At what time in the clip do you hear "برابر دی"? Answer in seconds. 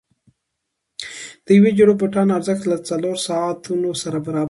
4.19-4.39